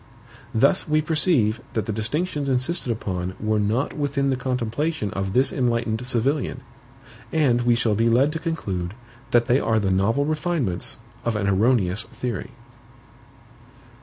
Thus 0.51 0.87
we 0.87 0.99
perceive 0.99 1.61
that 1.73 1.85
the 1.85 1.91
distinctions 1.93 2.49
insisted 2.49 2.91
upon 2.91 3.35
were 3.39 3.59
not 3.59 3.93
within 3.93 4.31
the 4.31 4.35
contemplation 4.35 5.11
of 5.11 5.33
this 5.33 5.53
enlightened 5.53 6.03
civilian; 6.07 6.61
and 7.31 7.61
we 7.61 7.75
shall 7.75 7.93
be 7.93 8.09
led 8.09 8.31
to 8.31 8.39
conclude, 8.39 8.95
that 9.29 9.45
they 9.45 9.59
are 9.59 9.79
the 9.79 9.91
novel 9.91 10.25
refinements 10.25 10.97
of 11.23 11.35
an 11.35 11.47
erroneous 11.47 12.01
theory. 12.01 12.49